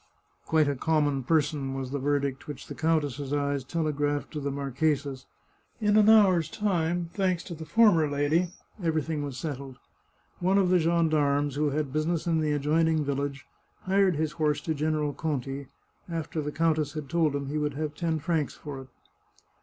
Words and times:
Quite 0.47 0.67
a 0.67 0.75
common 0.75 1.21
person," 1.21 1.75
was 1.75 1.91
the 1.91 1.99
verdict 1.99 2.47
which 2.47 2.65
the 2.65 2.73
85 2.73 2.77
The 2.77 2.81
Chartreuse 3.09 3.19
of 3.19 3.29
Parma 3.29 3.45
countess's 3.51 3.61
eyes 3.63 3.71
telegraphed 3.71 4.31
to 4.31 4.39
the 4.39 4.49
marchesa's. 4.49 5.25
In 5.79 5.95
an 5.95 6.09
hour's 6.09 6.49
time, 6.49 7.11
thanks 7.13 7.43
to 7.43 7.53
the 7.53 7.65
former 7.67 8.09
lady, 8.09 8.49
everything 8.81 9.23
was 9.23 9.37
settled. 9.37 9.77
One 10.39 10.57
of 10.57 10.69
the 10.69 10.79
gendarmes, 10.79 11.53
who 11.53 11.69
had 11.69 11.93
business 11.93 12.25
in 12.25 12.39
the 12.41 12.53
adjoining 12.53 13.05
village, 13.05 13.45
hired 13.85 14.15
his 14.15 14.31
horse 14.31 14.59
to 14.61 14.73
General 14.73 15.13
Conti, 15.13 15.67
after 16.09 16.41
the 16.41 16.51
countess 16.51 16.93
had 16.93 17.07
told 17.07 17.35
him 17.35 17.49
he 17.49 17.59
would 17.59 17.75
have 17.75 17.93
ten 17.93 18.17
francs 18.17 18.55
for 18.55 18.81
it. 18.81 18.87